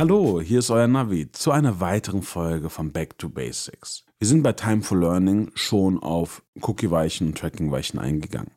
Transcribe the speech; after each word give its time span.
Hallo, 0.00 0.40
hier 0.40 0.60
ist 0.60 0.70
euer 0.70 0.86
Navi 0.86 1.30
zu 1.30 1.50
einer 1.50 1.78
weiteren 1.78 2.22
Folge 2.22 2.70
von 2.70 2.90
Back 2.90 3.18
to 3.18 3.28
Basics. 3.28 4.06
Wir 4.18 4.26
sind 4.26 4.42
bei 4.42 4.54
Time 4.54 4.80
for 4.80 4.96
Learning 4.98 5.50
schon 5.52 6.02
auf 6.02 6.42
Cookie-Weichen 6.62 7.26
und 7.26 7.36
Tracking-Weichen 7.36 8.00
eingegangen. 8.00 8.52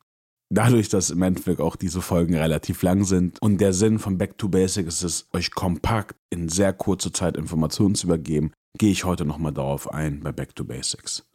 Dadurch, 0.49 0.87
dass 0.87 1.09
im 1.09 1.21
Endeffekt 1.21 1.59
auch 1.59 1.75
diese 1.75 2.01
Folgen 2.01 2.33
relativ 2.33 2.81
lang 2.81 3.03
sind 3.03 3.41
und 3.41 3.59
der 3.59 3.73
Sinn 3.73 3.99
von 3.99 4.17
Back 4.17 4.37
to 4.37 4.47
Basics 4.47 4.87
ist 4.87 5.03
es, 5.03 5.27
euch 5.33 5.51
kompakt 5.51 6.15
in 6.29 6.47
sehr 6.47 6.71
kurzer 6.71 7.11
Zeit 7.11 7.35
Informationen 7.35 7.95
zu 7.95 8.07
übergeben, 8.07 8.53
gehe 8.77 8.93
ich 8.93 9.03
heute 9.03 9.25
nochmal 9.25 9.51
darauf 9.51 9.93
ein 9.93 10.21
bei 10.21 10.31
Back 10.31 10.55
to 10.55 10.63
Basics. 10.63 11.25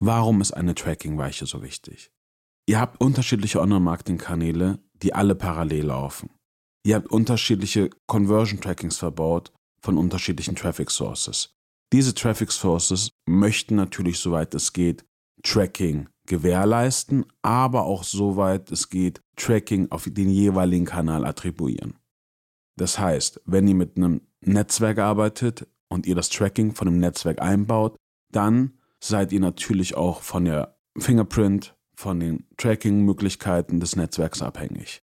Warum 0.00 0.40
ist 0.40 0.52
eine 0.52 0.76
Tracking-Weiche 0.76 1.44
so 1.44 1.62
wichtig? 1.62 2.10
Ihr 2.64 2.80
habt 2.80 3.02
unterschiedliche 3.02 3.60
Online-Marketing-Kanäle, 3.60 4.78
die 4.94 5.12
alle 5.12 5.34
parallel 5.34 5.88
laufen. 5.88 6.30
Ihr 6.86 6.94
habt 6.94 7.08
unterschiedliche 7.08 7.90
Conversion-Trackings 8.06 8.96
verbaut 8.96 9.52
von 9.80 9.98
unterschiedlichen 9.98 10.56
Traffic 10.56 10.90
Sources. 10.90 11.54
Diese 11.92 12.14
Traffic 12.14 12.52
Sources 12.52 13.10
möchten 13.26 13.76
natürlich, 13.76 14.18
soweit 14.18 14.54
es 14.54 14.72
geht, 14.72 15.04
Tracking 15.42 16.08
gewährleisten, 16.26 17.24
aber 17.42 17.84
auch 17.84 18.04
soweit 18.04 18.70
es 18.70 18.90
geht, 18.90 19.22
Tracking 19.36 19.90
auf 19.90 20.08
den 20.10 20.30
jeweiligen 20.30 20.84
Kanal 20.84 21.24
attribuieren. 21.24 21.94
Das 22.76 22.98
heißt, 22.98 23.40
wenn 23.44 23.66
ihr 23.66 23.74
mit 23.74 23.96
einem 23.96 24.20
Netzwerk 24.40 24.98
arbeitet 24.98 25.66
und 25.88 26.06
ihr 26.06 26.14
das 26.14 26.28
Tracking 26.28 26.74
von 26.74 26.86
dem 26.86 26.98
Netzwerk 26.98 27.40
einbaut, 27.40 27.96
dann 28.30 28.78
seid 29.00 29.32
ihr 29.32 29.40
natürlich 29.40 29.96
auch 29.96 30.22
von 30.22 30.44
der 30.44 30.78
Fingerprint, 30.96 31.74
von 31.94 32.20
den 32.20 32.46
Tracking-Möglichkeiten 32.56 33.80
des 33.80 33.96
Netzwerks 33.96 34.42
abhängig. 34.42 35.02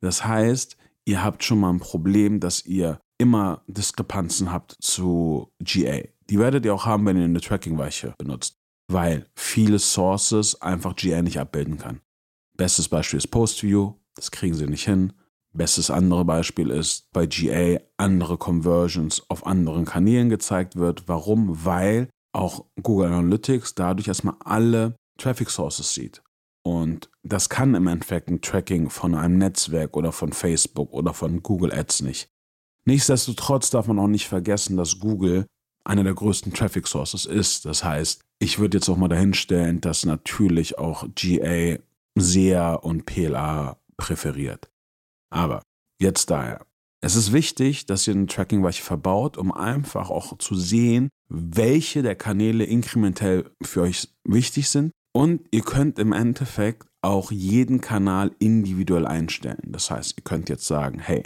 Das 0.00 0.24
heißt, 0.24 0.76
ihr 1.04 1.22
habt 1.22 1.44
schon 1.44 1.60
mal 1.60 1.70
ein 1.70 1.80
Problem, 1.80 2.40
dass 2.40 2.64
ihr 2.64 3.00
immer 3.22 3.62
Diskrepanzen 3.68 4.52
habt 4.52 4.76
zu 4.80 5.52
GA. 5.62 6.00
Die 6.28 6.38
werdet 6.38 6.64
ihr 6.64 6.74
auch 6.74 6.86
haben, 6.86 7.06
wenn 7.06 7.16
ihr 7.16 7.24
eine 7.24 7.40
Tracking-Weiche 7.40 8.14
benutzt, 8.18 8.58
weil 8.88 9.26
viele 9.36 9.78
Sources 9.78 10.60
einfach 10.60 10.96
GA 10.96 11.22
nicht 11.22 11.38
abbilden 11.38 11.78
kann. 11.78 12.00
Bestes 12.56 12.88
Beispiel 12.88 13.18
ist 13.18 13.28
Postview, 13.28 13.94
das 14.16 14.32
kriegen 14.32 14.54
sie 14.54 14.66
nicht 14.66 14.84
hin. 14.84 15.12
Bestes 15.54 15.90
andere 15.90 16.24
Beispiel 16.24 16.70
ist 16.70 17.10
bei 17.12 17.26
GA 17.26 17.80
andere 17.96 18.38
Conversions 18.38 19.22
auf 19.30 19.46
anderen 19.46 19.84
Kanälen 19.84 20.28
gezeigt 20.28 20.76
wird. 20.76 21.04
Warum? 21.06 21.64
Weil 21.64 22.08
auch 22.32 22.64
Google 22.82 23.12
Analytics 23.12 23.74
dadurch 23.74 24.08
erstmal 24.08 24.36
alle 24.40 24.96
Traffic 25.18 25.50
Sources 25.50 25.94
sieht. 25.94 26.22
Und 26.64 27.10
das 27.22 27.48
kann 27.48 27.74
im 27.74 27.86
Endeffekt 27.86 28.28
ein 28.28 28.40
Tracking 28.40 28.88
von 28.88 29.14
einem 29.14 29.38
Netzwerk 29.38 29.96
oder 29.96 30.12
von 30.12 30.32
Facebook 30.32 30.92
oder 30.92 31.12
von 31.12 31.42
Google 31.42 31.72
Ads 31.72 32.02
nicht. 32.02 32.31
Nichtsdestotrotz 32.84 33.70
darf 33.70 33.86
man 33.86 33.98
auch 33.98 34.08
nicht 34.08 34.28
vergessen, 34.28 34.76
dass 34.76 34.98
Google 34.98 35.46
einer 35.84 36.04
der 36.04 36.14
größten 36.14 36.52
Traffic 36.52 36.86
Sources 36.86 37.26
ist. 37.26 37.64
Das 37.64 37.84
heißt, 37.84 38.20
ich 38.38 38.58
würde 38.58 38.78
jetzt 38.78 38.88
auch 38.88 38.96
mal 38.96 39.08
dahinstellen, 39.08 39.80
dass 39.80 40.04
natürlich 40.04 40.78
auch 40.78 41.06
GA 41.14 41.78
SEA 42.14 42.74
und 42.74 43.06
PLA 43.06 43.78
präferiert. 43.96 44.70
Aber 45.30 45.62
jetzt 46.00 46.30
daher. 46.30 46.66
Es 47.04 47.16
ist 47.16 47.32
wichtig, 47.32 47.86
dass 47.86 48.06
ihr 48.06 48.14
eine 48.14 48.26
Tracking-Weiche 48.26 48.82
verbaut, 48.82 49.36
um 49.36 49.52
einfach 49.52 50.10
auch 50.10 50.38
zu 50.38 50.54
sehen, 50.54 51.08
welche 51.28 52.02
der 52.02 52.14
Kanäle 52.14 52.64
inkrementell 52.64 53.50
für 53.62 53.82
euch 53.82 54.08
wichtig 54.24 54.68
sind 54.68 54.92
und 55.12 55.48
ihr 55.50 55.62
könnt 55.62 55.98
im 55.98 56.12
Endeffekt 56.12 56.86
auch 57.02 57.32
jeden 57.32 57.80
Kanal 57.80 58.30
individuell 58.38 59.06
einstellen. 59.06 59.62
Das 59.64 59.90
heißt, 59.90 60.16
ihr 60.16 60.22
könnt 60.22 60.48
jetzt 60.48 60.66
sagen, 60.66 61.00
hey, 61.00 61.24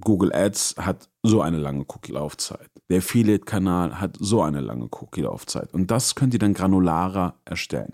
Google 0.00 0.32
Ads 0.32 0.76
hat 0.78 1.08
so 1.22 1.40
eine 1.40 1.58
lange 1.58 1.84
Cookie-Laufzeit. 1.88 2.70
Der 2.90 2.98
Affiliate-Kanal 2.98 4.00
hat 4.00 4.16
so 4.20 4.42
eine 4.42 4.60
lange 4.60 4.88
Cookie-Laufzeit. 4.90 5.72
Und 5.72 5.90
das 5.90 6.14
könnt 6.14 6.34
ihr 6.34 6.38
dann 6.38 6.54
granularer 6.54 7.40
erstellen. 7.44 7.92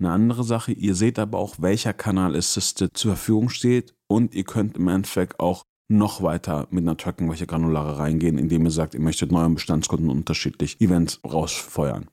Eine 0.00 0.12
andere 0.12 0.44
Sache, 0.44 0.72
ihr 0.72 0.94
seht 0.94 1.18
aber 1.18 1.38
auch, 1.38 1.56
welcher 1.58 1.92
Kanal 1.92 2.36
Assisted 2.36 2.96
zur 2.96 3.16
Verfügung 3.16 3.48
steht 3.48 3.94
und 4.06 4.34
ihr 4.34 4.44
könnt 4.44 4.76
im 4.76 4.86
Endeffekt 4.88 5.40
auch 5.40 5.64
noch 5.90 6.22
weiter 6.22 6.68
mit 6.70 6.84
einer 6.84 6.96
Tracking, 6.96 7.28
welche 7.30 7.46
granulare 7.46 7.98
reingehen, 7.98 8.38
indem 8.38 8.64
ihr 8.64 8.70
sagt, 8.70 8.94
ihr 8.94 9.00
möchtet 9.00 9.32
neuen 9.32 9.54
Bestandskunden 9.54 10.10
unterschiedlich 10.10 10.80
Events 10.80 11.18
rausfeuern. 11.24 12.08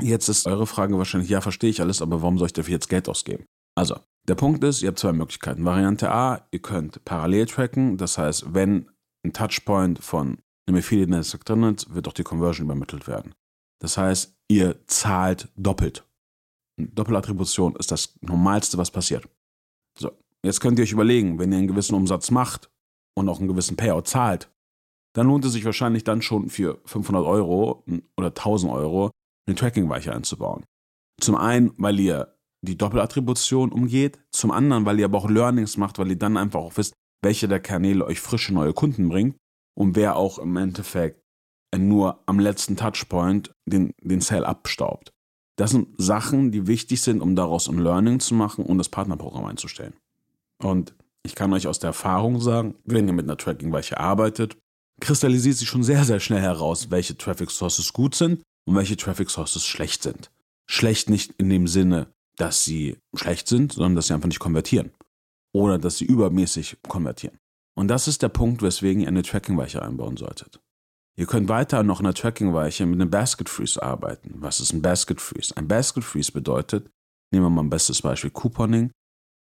Jetzt 0.00 0.28
ist 0.28 0.46
eure 0.46 0.66
Frage 0.66 0.98
wahrscheinlich, 0.98 1.30
ja, 1.30 1.40
verstehe 1.40 1.70
ich 1.70 1.80
alles, 1.80 2.02
aber 2.02 2.22
warum 2.22 2.38
soll 2.38 2.46
ich 2.46 2.52
dafür 2.52 2.72
jetzt 2.72 2.88
Geld 2.88 3.08
ausgeben? 3.08 3.44
Also, 3.74 3.96
der 4.28 4.34
Punkt 4.34 4.62
ist, 4.64 4.82
ihr 4.82 4.88
habt 4.88 4.98
zwei 4.98 5.12
Möglichkeiten. 5.12 5.64
Variante 5.64 6.10
A, 6.10 6.46
ihr 6.50 6.62
könnt 6.62 7.04
parallel 7.04 7.46
tracken, 7.46 7.96
das 7.96 8.18
heißt, 8.18 8.54
wenn 8.54 8.90
ein 9.24 9.32
Touchpoint 9.32 9.98
von 10.02 10.38
einem 10.66 10.78
Affiliate 10.78 11.10
Netzwerk 11.10 11.44
drin 11.44 11.62
ist, 11.64 11.92
wird 11.94 12.06
auch 12.08 12.12
die 12.12 12.22
Conversion 12.22 12.66
übermittelt 12.66 13.08
werden. 13.08 13.34
Das 13.80 13.98
heißt, 13.98 14.36
ihr 14.48 14.86
zahlt 14.86 15.48
doppelt. 15.56 16.06
Doppelattribution 16.78 17.76
ist 17.76 17.90
das 17.90 18.16
Normalste, 18.20 18.78
was 18.78 18.90
passiert. 18.90 19.28
So, 19.98 20.10
jetzt 20.44 20.60
könnt 20.60 20.78
ihr 20.78 20.84
euch 20.84 20.92
überlegen, 20.92 21.38
wenn 21.38 21.52
ihr 21.52 21.58
einen 21.58 21.68
gewissen 21.68 21.94
Umsatz 21.94 22.30
macht 22.30 22.70
und 23.14 23.28
auch 23.28 23.38
einen 23.38 23.48
gewissen 23.48 23.76
Payout 23.76 24.06
zahlt, 24.06 24.50
dann 25.14 25.26
lohnt 25.26 25.44
es 25.44 25.52
sich 25.52 25.64
wahrscheinlich 25.64 26.04
dann 26.04 26.22
schon 26.22 26.48
für 26.48 26.80
500 26.86 27.24
Euro 27.24 27.84
oder 28.16 28.28
1000 28.28 28.72
Euro 28.72 29.10
eine 29.46 29.56
Tracking-Weiche 29.56 30.14
einzubauen. 30.14 30.64
Zum 31.20 31.36
einen, 31.36 31.72
weil 31.76 32.00
ihr 32.00 32.34
die 32.62 32.78
Doppelattribution 32.78 33.72
umgeht, 33.72 34.18
zum 34.30 34.50
anderen, 34.50 34.86
weil 34.86 34.98
ihr 34.98 35.06
aber 35.06 35.18
auch 35.18 35.28
Learnings 35.28 35.76
macht, 35.76 35.98
weil 35.98 36.10
ihr 36.10 36.18
dann 36.18 36.36
einfach 36.36 36.60
auch 36.60 36.76
wisst, 36.76 36.94
welche 37.22 37.48
der 37.48 37.60
Kanäle 37.60 38.04
euch 38.06 38.20
frische 38.20 38.54
neue 38.54 38.72
Kunden 38.72 39.08
bringt 39.08 39.36
und 39.74 39.96
wer 39.96 40.16
auch 40.16 40.38
im 40.38 40.56
Endeffekt 40.56 41.22
nur 41.76 42.22
am 42.26 42.38
letzten 42.38 42.76
Touchpoint 42.76 43.52
den, 43.66 43.92
den 44.00 44.20
Sale 44.20 44.46
abstaubt. 44.46 45.12
Das 45.56 45.70
sind 45.70 45.88
Sachen, 45.98 46.50
die 46.50 46.66
wichtig 46.66 47.00
sind, 47.00 47.20
um 47.20 47.36
daraus 47.36 47.68
ein 47.68 47.78
Learning 47.78 48.20
zu 48.20 48.34
machen 48.34 48.64
und 48.64 48.78
das 48.78 48.88
Partnerprogramm 48.88 49.44
einzustellen. 49.44 49.94
Und 50.62 50.94
ich 51.24 51.34
kann 51.34 51.52
euch 51.52 51.66
aus 51.66 51.78
der 51.78 51.88
Erfahrung 51.88 52.40
sagen, 52.40 52.74
wenn 52.84 53.06
ihr 53.06 53.12
mit 53.12 53.26
einer 53.26 53.36
Tracking-Weiche 53.36 53.98
arbeitet, 53.98 54.56
kristallisiert 55.00 55.56
sich 55.56 55.68
schon 55.68 55.82
sehr, 55.82 56.04
sehr 56.04 56.20
schnell 56.20 56.40
heraus, 56.40 56.90
welche 56.90 57.16
Traffic 57.16 57.50
Sources 57.50 57.92
gut 57.92 58.14
sind 58.14 58.42
und 58.66 58.76
welche 58.76 58.96
Traffic 58.96 59.30
Sources 59.30 59.64
schlecht 59.64 60.02
sind. 60.02 60.30
Schlecht 60.66 61.10
nicht 61.10 61.34
in 61.38 61.48
dem 61.48 61.66
Sinne, 61.66 62.11
dass 62.36 62.64
sie 62.64 62.98
schlecht 63.14 63.48
sind, 63.48 63.72
sondern 63.72 63.96
dass 63.96 64.06
sie 64.06 64.14
einfach 64.14 64.28
nicht 64.28 64.40
konvertieren. 64.40 64.92
Oder 65.54 65.78
dass 65.78 65.98
sie 65.98 66.04
übermäßig 66.04 66.78
konvertieren. 66.88 67.38
Und 67.74 67.88
das 67.88 68.08
ist 68.08 68.22
der 68.22 68.28
Punkt, 68.28 68.62
weswegen 68.62 69.02
ihr 69.02 69.08
eine 69.08 69.22
Tracking-Weiche 69.22 69.82
einbauen 69.82 70.16
solltet. 70.16 70.60
Ihr 71.16 71.26
könnt 71.26 71.48
weiter 71.48 71.82
noch 71.82 72.00
in 72.00 72.04
der 72.04 72.14
Tracking-Weiche 72.14 72.86
mit 72.86 73.00
einem 73.00 73.10
Basket 73.10 73.48
Freeze 73.48 73.82
arbeiten. 73.82 74.34
Was 74.36 74.60
ist 74.60 74.72
ein 74.72 74.82
Basket 74.82 75.20
Freeze? 75.20 75.56
Ein 75.56 75.68
Basket 75.68 76.04
Freeze 76.04 76.32
bedeutet, 76.32 76.90
nehmen 77.30 77.46
wir 77.46 77.50
mal 77.50 77.62
ein 77.62 77.70
bestes 77.70 78.00
Beispiel 78.00 78.30
Couponing. 78.30 78.90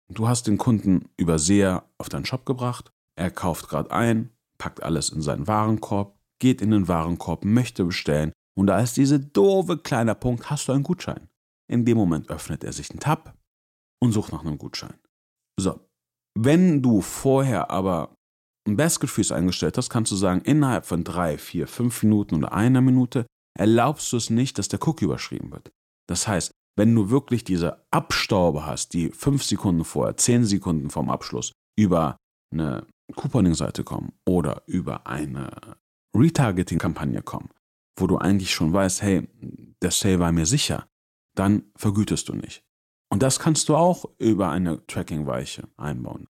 Du 0.09 0.29
hast 0.29 0.47
den 0.47 0.57
Kunden 0.57 1.09
über 1.17 1.39
SEA 1.39 1.85
auf 1.99 2.09
deinen 2.09 2.25
Shop 2.25 2.47
gebracht. 2.47 2.93
Er 3.17 3.31
kauft 3.31 3.69
gerade 3.69 3.91
ein, 3.91 4.31
packt 4.59 4.83
alles 4.83 5.11
in 5.11 5.21
seinen 5.21 5.49
Warenkorb, 5.49 6.17
geht 6.41 6.63
in 6.63 6.71
den 6.71 6.87
Warenkorb, 6.87 7.45
möchte 7.45 7.85
bestellen 7.85 8.33
und 8.57 8.67
da 8.67 8.81
ist 8.81 8.97
diese 8.97 9.21
doofe 9.21 9.79
kleine 9.79 10.17
Punkt, 10.17 10.51
hast 10.51 10.67
du 10.67 10.73
einen 10.73 10.83
Gutschein? 10.83 11.29
In 11.71 11.85
dem 11.85 11.97
Moment 11.97 12.31
öffnet 12.31 12.65
er 12.65 12.73
sich 12.73 12.91
einen 12.91 13.01
Tab 13.01 13.37
und 14.03 14.13
sucht 14.13 14.33
nach 14.33 14.45
einem 14.45 14.59
Gutschein. 14.59 14.99
So, 15.61 15.81
wenn 16.37 16.83
du 16.83 17.01
vorher 17.01 17.71
aber 17.71 18.15
ein 18.67 18.77
Basket 18.77 19.11
Freeze 19.11 19.35
eingestellt 19.35 19.77
hast, 19.77 19.91
kannst 19.91 20.13
du 20.13 20.17
sagen, 20.17 20.41
innerhalb 20.43 20.87
von 20.87 21.05
drei, 21.05 21.39
vier, 21.39 21.67
fünf 21.67 22.03
Minuten 22.03 22.37
oder 22.37 22.53
einer 22.53 22.81
Minute 22.81 23.27
erlaubst 23.59 24.13
du 24.13 24.17
es 24.17 24.31
nicht, 24.31 24.59
dass 24.59 24.69
der 24.69 24.87
Cookie 24.87 25.07
überschrieben 25.07 25.51
wird. 25.51 25.71
Das 26.09 26.29
heißt, 26.29 26.53
wenn 26.77 26.95
du 26.95 27.11
wirklich 27.11 27.43
diese 27.43 27.85
Abstaube 27.91 28.65
hast, 28.65 28.95
die 28.95 29.11
fünf 29.11 29.43
Sekunden 29.43 29.85
vorher, 29.85 30.17
zehn 30.17 30.45
Sekunden 30.45 30.91
vorm 30.91 31.11
Abschluss 31.11 31.53
über 31.77 32.17
eine 32.53 32.87
Couponing-Seite 33.17 33.83
kommen 33.83 34.13
oder 34.27 34.63
über 34.67 35.07
eine 35.07 35.77
Retargeting-Kampagne 36.17 37.23
kommen, 37.23 37.51
wo 37.99 38.07
du 38.07 38.19
eigentlich 38.19 38.53
schon 38.53 38.73
weißt, 38.73 39.03
hey, 39.03 39.29
der 39.83 39.91
Sale 39.91 40.21
war 40.21 40.31
mir 40.31 40.47
sicher, 40.47 40.87
dann 41.39 41.65
vergütest 41.77 42.29
du 42.29 42.35
nicht. 42.35 42.63
Und 43.11 43.23
das 43.23 43.39
kannst 43.39 43.69
du 43.69 43.77
auch 43.77 44.05
über 44.19 44.51
eine 44.51 44.87
Tracking-Weiche 44.87 45.69
einbauen. 45.77 46.29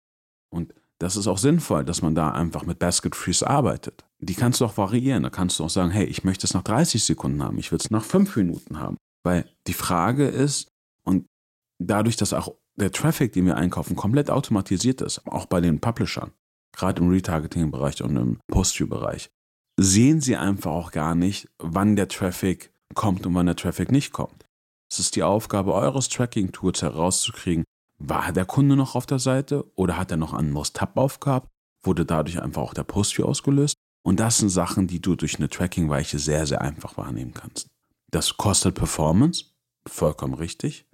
Und 0.50 0.74
das 1.00 1.16
ist 1.16 1.28
auch 1.28 1.38
sinnvoll, 1.38 1.86
dass 1.86 2.02
man 2.02 2.16
da 2.16 2.32
einfach 2.32 2.66
mit 2.66 2.80
Basket 2.80 3.16
Freeze 3.16 3.48
arbeitet. 3.48 4.06
Die 4.20 4.34
kannst 4.34 4.62
du 4.62 4.66
auch 4.66 4.78
variieren. 4.78 5.24
Da 5.24 5.30
kannst 5.30 5.60
du 5.60 5.64
auch 5.64 5.70
sagen, 5.70 5.92
hey, 5.92 6.06
ich 6.06 6.24
möchte 6.24 6.46
es 6.46 6.54
nach 6.54 6.64
30 6.64 7.04
Sekunden 7.04 7.44
haben, 7.44 7.58
ich 7.58 7.72
will 7.72 7.80
es 7.80 7.92
nach 7.92 8.04
5 8.04 8.36
Minuten 8.36 8.80
haben. 8.80 8.98
Weil 9.24 9.46
die 9.68 9.74
Frage 9.74 10.28
ist, 10.28 10.70
und 11.04 11.26
dadurch, 11.80 12.16
dass 12.16 12.34
auch 12.34 12.54
der 12.76 12.92
Traffic, 12.92 13.34
den 13.34 13.46
wir 13.46 13.58
einkaufen, 13.58 13.96
komplett 13.96 14.30
automatisiert 14.30 15.02
ist, 15.02 15.26
auch 15.28 15.46
bei 15.46 15.62
den 15.62 15.80
Publishern, 15.80 16.32
gerade 16.76 17.02
im 17.02 17.10
Retargeting-Bereich 17.10 18.04
und 18.04 18.16
im 18.16 18.40
Post-View-Bereich, 18.48 19.30
sehen 19.80 20.22
sie 20.22 20.36
einfach 20.36 20.72
auch 20.72 20.92
gar 20.92 21.16
nicht, 21.16 21.50
wann 21.60 21.96
der 21.96 22.08
Traffic 22.08 22.72
kommt 22.94 23.26
und 23.26 23.36
wann 23.36 23.46
der 23.46 23.56
Traffic 23.56 23.92
nicht 23.92 24.14
kommt. 24.14 24.47
Es 24.90 25.00
ist 25.00 25.16
die 25.16 25.24
Aufgabe 25.24 25.74
eures 25.74 26.10
Tracking-Tools 26.10 26.82
herauszukriegen, 26.82 27.64
war 28.00 28.32
der 28.32 28.46
Kunde 28.46 28.76
noch 28.76 28.96
auf 28.96 29.06
der 29.06 29.20
Seite 29.20 29.66
oder 29.76 29.98
hat 29.98 30.12
er 30.12 30.18
noch 30.18 30.34
ein 30.34 30.48
anderes 30.48 30.74
Tab 30.74 30.98
aufgehabt? 30.98 31.50
Wurde 31.82 32.06
dadurch 32.06 32.42
einfach 32.42 32.62
auch 32.62 32.74
der 32.74 32.84
Postview 32.84 33.26
ausgelöst? 33.26 33.76
Und 34.04 34.20
das 34.20 34.38
sind 34.38 34.50
Sachen, 34.50 34.88
die 34.88 35.02
du 35.02 35.16
durch 35.16 35.38
eine 35.38 35.50
Tracking-Weiche 35.50 36.20
sehr, 36.20 36.46
sehr 36.46 36.62
einfach 36.62 36.98
wahrnehmen 36.98 37.34
kannst. 37.34 37.68
Das 38.12 38.38
kostet 38.38 38.76
Performance, 38.76 39.46
vollkommen 39.88 40.36
richtig. 40.36 40.86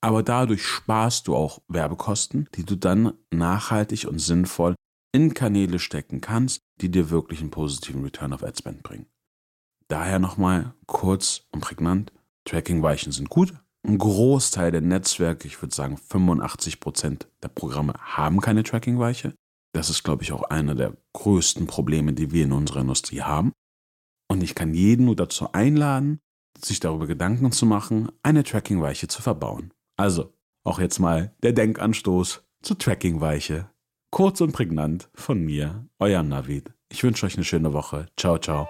Aber 0.00 0.22
dadurch 0.22 0.64
sparst 0.64 1.28
du 1.28 1.36
auch 1.36 1.60
Werbekosten, 1.68 2.48
die 2.54 2.64
du 2.64 2.76
dann 2.76 3.12
nachhaltig 3.30 4.06
und 4.06 4.18
sinnvoll 4.18 4.74
in 5.12 5.34
Kanäle 5.34 5.78
stecken 5.78 6.20
kannst, 6.20 6.60
die 6.80 6.90
dir 6.90 7.10
wirklich 7.10 7.40
einen 7.40 7.50
positiven 7.50 8.02
Return 8.02 8.32
of 8.32 8.42
Ad 8.42 8.58
Spend 8.58 8.82
bringen. 8.82 9.06
Daher 9.88 10.18
nochmal 10.18 10.74
kurz 10.86 11.46
und 11.52 11.60
prägnant, 11.60 12.12
Tracking-Weichen 12.46 13.12
sind 13.12 13.28
gut. 13.28 13.54
Ein 13.86 13.98
Großteil 13.98 14.72
der 14.72 14.80
Netzwerke, 14.80 15.46
ich 15.46 15.60
würde 15.62 15.74
sagen 15.74 15.96
85 15.96 16.80
Prozent 16.80 17.28
der 17.42 17.48
Programme 17.48 17.94
haben 18.00 18.40
keine 18.40 18.62
Tracking-Weiche. 18.62 19.34
Das 19.72 19.90
ist, 19.90 20.02
glaube 20.02 20.22
ich, 20.22 20.32
auch 20.32 20.44
einer 20.44 20.74
der 20.74 20.96
größten 21.12 21.66
Probleme, 21.66 22.14
die 22.14 22.32
wir 22.32 22.44
in 22.44 22.52
unserer 22.52 22.80
Industrie 22.80 23.22
haben. 23.22 23.52
Und 24.28 24.42
ich 24.42 24.54
kann 24.54 24.74
jeden 24.74 25.04
nur 25.04 25.16
dazu 25.16 25.52
einladen, 25.52 26.18
sich 26.58 26.80
darüber 26.80 27.06
Gedanken 27.06 27.52
zu 27.52 27.66
machen, 27.66 28.10
eine 28.22 28.42
Tracking-Weiche 28.42 29.08
zu 29.08 29.22
verbauen. 29.22 29.72
Also, 29.96 30.32
auch 30.64 30.80
jetzt 30.80 30.98
mal 30.98 31.34
der 31.42 31.52
Denkanstoß 31.52 32.42
zur 32.62 32.78
Tracking-Weiche. 32.78 33.70
Kurz 34.10 34.40
und 34.40 34.52
prägnant 34.52 35.10
von 35.14 35.44
mir, 35.44 35.86
euer 35.98 36.22
Navid. 36.22 36.72
Ich 36.90 37.04
wünsche 37.04 37.26
euch 37.26 37.36
eine 37.36 37.44
schöne 37.44 37.72
Woche. 37.72 38.06
Ciao, 38.16 38.38
ciao. 38.38 38.68